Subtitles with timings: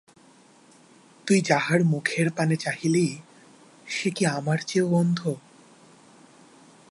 [1.27, 3.07] তুই যাহার মুখের পানে চাহিলি
[3.87, 5.19] সে কি আমার চেয়েও অন্ধ।